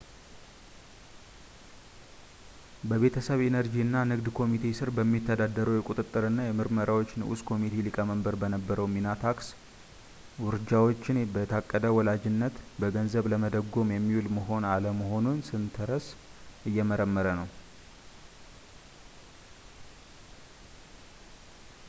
[2.89, 9.11] በቤተሰብ ኢነርጂ እና ንግድ ኮሚቴ ሥር በሚተዳደረው የቁጥጥር እና ምርመራዎች ንዑስ ኮሚቴ ሊቀመንበር በነበረው ሚና
[9.25, 9.49] ታክስ
[10.45, 16.07] ውርጃዎችን በየታቀደ ወላጅነት በገንዘብ ለመደጎም የሚውል መሆን አለመሆኑን ስተርንስ
[16.71, 17.49] እየመረመረ ነው